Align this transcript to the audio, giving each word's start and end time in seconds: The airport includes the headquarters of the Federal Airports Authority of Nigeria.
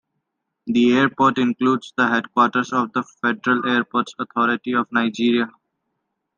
The 0.65 0.93
airport 0.97 1.37
includes 1.37 1.93
the 1.95 2.07
headquarters 2.07 2.73
of 2.73 2.91
the 2.91 3.03
Federal 3.21 3.67
Airports 3.69 4.15
Authority 4.17 4.73
of 4.73 4.91
Nigeria. 4.91 5.51